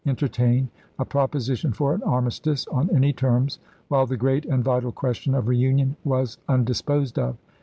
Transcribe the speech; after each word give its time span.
entertain 0.07 0.67
a 0.97 1.05
proposition 1.05 1.71
for 1.71 1.93
an 1.93 2.01
armistice 2.01 2.65
on 2.71 2.89
any 2.89 3.13
terms 3.13 3.59
while 3.87 4.07
the 4.07 4.17
great 4.17 4.43
and 4.45 4.63
vital 4.63 4.91
question 4.91 5.35
of 5.35 5.47
reunion 5.47 5.95
was 6.03 6.39
undisposed 6.49 7.19
of. 7.19 7.37